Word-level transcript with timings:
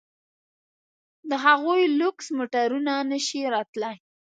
د 1.29 1.31
هغوی 1.45 1.81
لوکس 1.99 2.27
موټرونه 2.37 2.93
نه 3.11 3.19
شي 3.25 3.41
راتلای. 3.55 3.95